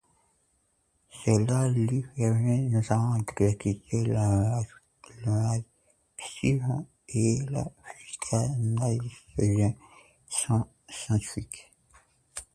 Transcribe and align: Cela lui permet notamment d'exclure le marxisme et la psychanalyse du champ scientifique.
Cela 1.11 1.69
lui 1.69 2.03
permet 2.15 2.57
notamment 2.61 3.19
d'exclure 3.19 4.07
le 4.07 4.93
marxisme 5.27 6.87
et 7.09 7.37
la 7.51 7.65
psychanalyse 8.15 9.11
du 9.37 9.75
champ 10.27 10.67
scientifique. 10.89 11.71